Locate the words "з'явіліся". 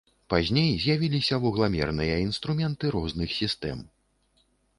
0.83-1.39